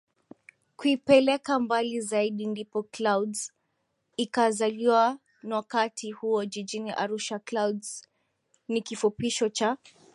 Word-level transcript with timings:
kuipeleka 0.77 1.53
mbali 1.59 2.01
Zaidi 2.01 2.45
ndipo 2.45 2.83
Clouds 2.83 3.53
ikazaliwa 4.17 5.19
nwakati 5.43 6.11
huo 6.11 6.45
Jijini 6.45 6.91
Arusha 6.91 7.39
Clouds 7.39 8.07
ni 8.67 8.81
kifupisho 8.81 9.49
cha 9.49 9.77